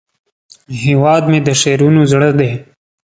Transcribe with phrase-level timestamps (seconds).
[0.83, 2.51] هیواد مې د شعرونو زړه دی